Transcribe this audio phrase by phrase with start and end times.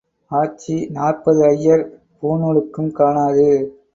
[0.31, 1.83] ஆச்சி நூற்பது ஐயர்
[2.23, 3.47] பூணூலுக்கும் காணாது.